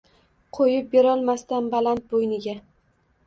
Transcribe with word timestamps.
Qo‘yib 0.57 0.87
berolmasdan 0.95 1.69
baland 1.75 2.09
bo‘yniga. 2.15 2.57